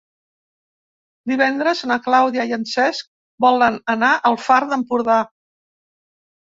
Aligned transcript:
Divendres 1.31 1.83
na 1.91 1.99
Clàudia 2.07 2.47
i 2.53 2.57
en 2.59 2.65
Cesc 2.73 3.11
volen 3.47 3.79
anar 3.97 4.13
al 4.33 4.41
Far 4.49 4.61
d'Empordà. 4.75 5.23